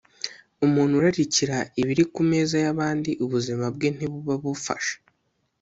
[0.65, 4.95] Umuntu urarikira ibiri ku meza y’abandi, ubuzima bwe ntibuba bufashe;